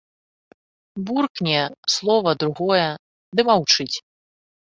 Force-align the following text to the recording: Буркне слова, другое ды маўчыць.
Буркне 1.09 1.59
слова, 1.95 2.31
другое 2.43 2.87
ды 3.39 3.45
маўчыць. 3.51 3.93